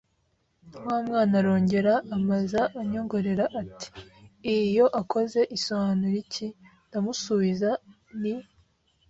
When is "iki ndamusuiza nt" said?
6.23-8.23